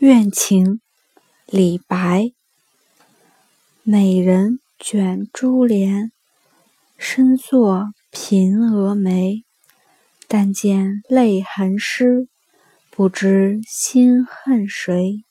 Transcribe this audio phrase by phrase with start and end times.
[0.00, 0.80] 怨情，
[1.46, 2.30] 李白。
[3.82, 6.12] 美人卷珠帘，
[6.96, 9.42] 深坐颦蛾眉。
[10.28, 12.28] 但见泪痕湿，
[12.90, 15.24] 不知心恨谁。